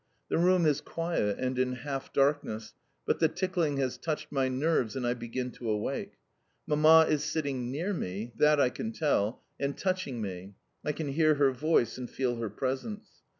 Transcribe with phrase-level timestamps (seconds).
[0.31, 2.73] The room is quiet and in half darkness,
[3.05, 6.13] but the tickling has touched my nerves and I begin to awake.
[6.65, 11.35] Mamma is sitting near me that I can tell and touching me; I can hear
[11.35, 13.11] her voice and feel her presence.